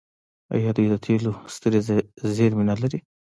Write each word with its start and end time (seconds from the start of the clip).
آیا 0.55 0.71
دوی 0.75 0.87
د 0.91 0.95
تیلو 1.05 1.31
سترې 1.55 1.79
زیرمې 2.35 2.63
نلري؟ 2.71 2.99